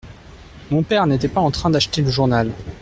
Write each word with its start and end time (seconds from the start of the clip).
Mon 0.71 0.81
père 0.81 1.05
n’était 1.05 1.27
pas 1.27 1.41
en 1.41 1.51
train 1.51 1.69
d’acheter 1.69 2.01
le 2.01 2.09
journal. 2.09 2.51